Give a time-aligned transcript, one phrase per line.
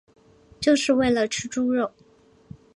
[0.59, 1.93] 就是为了吃猪肉